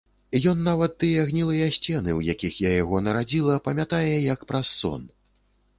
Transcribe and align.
Ён 0.51 0.61
нават 0.67 0.95
тыя 1.03 1.25
гнілыя 1.29 1.67
сцены, 1.77 2.15
у 2.21 2.23
якіх 2.33 2.53
я 2.67 2.71
яго 2.81 3.03
нарадзіла, 3.09 3.61
памятае, 3.69 4.15
як 4.33 4.39
праз 4.53 4.67
сон. 4.81 5.07